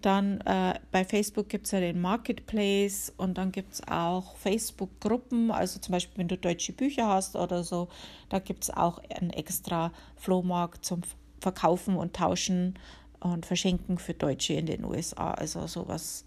Dann 0.00 0.40
äh, 0.42 0.78
bei 0.90 1.04
Facebook 1.04 1.48
gibt 1.48 1.66
es 1.66 1.72
ja 1.72 1.80
den 1.80 2.00
Marketplace 2.00 3.12
und 3.16 3.36
dann 3.36 3.52
gibt 3.52 3.74
es 3.74 3.86
auch 3.86 4.36
Facebook-Gruppen. 4.36 5.50
Also 5.50 5.78
zum 5.78 5.92
Beispiel, 5.92 6.18
wenn 6.18 6.28
du 6.28 6.38
deutsche 6.38 6.72
Bücher 6.72 7.08
hast 7.08 7.36
oder 7.36 7.62
so, 7.64 7.88
da 8.28 8.38
gibt 8.38 8.64
es 8.64 8.70
auch 8.70 8.98
einen 9.10 9.30
extra 9.30 9.92
Flohmarkt 10.16 10.84
zum 10.84 11.02
Verkaufen 11.40 11.96
und 11.96 12.14
Tauschen 12.14 12.78
und 13.20 13.46
Verschenken 13.46 13.98
für 13.98 14.14
Deutsche 14.14 14.54
in 14.54 14.66
den 14.66 14.84
USA. 14.84 15.32
Also 15.32 15.66
sowas 15.66 16.24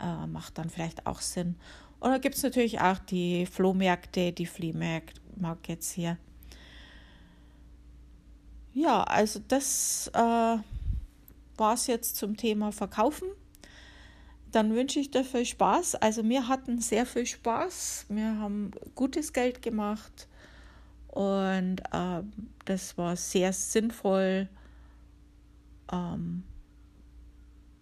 äh, 0.00 0.26
macht 0.26 0.58
dann 0.58 0.70
vielleicht 0.70 1.06
auch 1.06 1.20
Sinn. 1.20 1.56
Und 2.00 2.10
dann 2.10 2.20
gibt 2.20 2.34
es 2.34 2.42
natürlich 2.42 2.80
auch 2.80 2.98
die 2.98 3.46
Flohmärkte, 3.46 4.32
die 4.32 4.46
Flea 4.46 5.00
Markets 5.36 5.92
hier. 5.92 6.18
Ja, 8.74 9.04
also 9.04 9.40
das 9.46 10.10
äh, 10.14 10.18
war 10.18 11.74
es 11.74 11.86
jetzt 11.86 12.16
zum 12.16 12.36
Thema 12.36 12.72
Verkaufen. 12.72 13.28
Dann 14.50 14.74
wünsche 14.74 14.98
ich 14.98 15.10
dir 15.10 15.24
viel 15.24 15.46
Spaß. 15.46 15.96
Also 15.96 16.28
wir 16.28 16.48
hatten 16.48 16.80
sehr 16.80 17.06
viel 17.06 17.26
Spaß. 17.26 18.06
Wir 18.08 18.38
haben 18.38 18.72
gutes 18.94 19.32
Geld 19.32 19.62
gemacht 19.62 20.28
und 21.08 21.80
äh, 21.92 22.22
das 22.64 22.98
war 22.98 23.16
sehr 23.16 23.52
sinnvoll. 23.52 24.48
Ähm, 25.92 26.44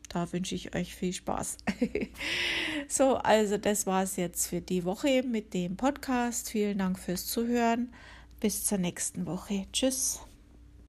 da 0.08 0.32
wünsche 0.32 0.54
ich 0.56 0.74
euch 0.74 0.94
viel 0.94 1.12
Spaß. 1.12 1.58
so, 2.88 3.16
also 3.16 3.56
das 3.58 3.86
war 3.86 4.02
es 4.02 4.16
jetzt 4.16 4.48
für 4.48 4.60
die 4.60 4.84
Woche 4.84 5.22
mit 5.22 5.54
dem 5.54 5.76
Podcast. 5.76 6.50
Vielen 6.50 6.78
Dank 6.78 6.98
fürs 6.98 7.26
Zuhören. 7.26 7.92
Bis 8.40 8.64
zur 8.64 8.78
nächsten 8.78 9.26
Woche. 9.26 9.66
Tschüss. 9.72 10.20